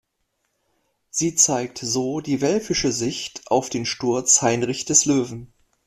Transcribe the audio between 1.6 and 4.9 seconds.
so die welfische Sicht auf den Sturz Heinrich